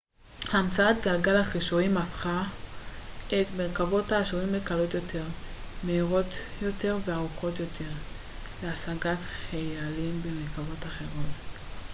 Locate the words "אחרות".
10.87-11.25